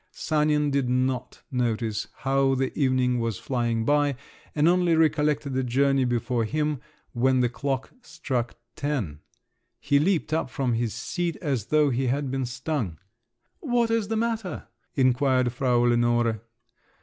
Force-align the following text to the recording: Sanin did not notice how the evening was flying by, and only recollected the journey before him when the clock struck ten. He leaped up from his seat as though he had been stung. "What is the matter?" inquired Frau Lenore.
Sanin 0.09 0.71
did 0.71 0.89
not 0.89 1.43
notice 1.51 2.07
how 2.25 2.55
the 2.55 2.75
evening 2.75 3.19
was 3.19 3.37
flying 3.37 3.85
by, 3.85 4.15
and 4.55 4.67
only 4.67 4.95
recollected 4.95 5.53
the 5.53 5.63
journey 5.63 6.05
before 6.05 6.43
him 6.43 6.81
when 7.13 7.41
the 7.41 7.49
clock 7.49 7.93
struck 8.01 8.55
ten. 8.75 9.19
He 9.79 9.99
leaped 9.99 10.33
up 10.33 10.49
from 10.49 10.73
his 10.73 10.95
seat 10.95 11.35
as 11.35 11.65
though 11.67 11.91
he 11.91 12.07
had 12.07 12.31
been 12.31 12.47
stung. 12.47 12.97
"What 13.59 13.91
is 13.91 14.07
the 14.07 14.17
matter?" 14.17 14.69
inquired 14.95 15.53
Frau 15.53 15.81
Lenore. 15.81 16.41